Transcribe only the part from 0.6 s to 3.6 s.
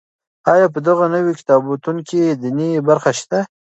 په دغه نوي کتابتون کې دیني برخې شته؟